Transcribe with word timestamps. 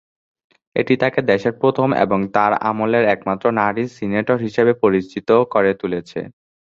এটি 0.75 0.93
তাকে 1.01 1.19
দেশের 1.31 1.53
প্রথম 1.61 1.89
এবং 2.03 2.19
তার 2.35 2.51
আমলের 2.69 3.03
একমাত্র 3.07 3.45
নারী 3.59 3.83
সিনেটর 3.97 4.37
হিসেবে 4.45 4.73
পরিচিত 4.83 5.19
করে 5.53 5.71
তুলেছে। 5.81 6.19